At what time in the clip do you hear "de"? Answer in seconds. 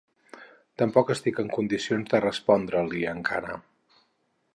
2.13-2.21